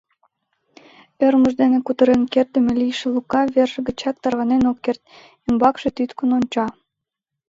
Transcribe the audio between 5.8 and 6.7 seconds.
тӱткын онча.